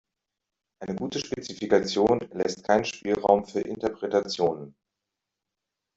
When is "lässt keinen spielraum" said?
2.31-3.45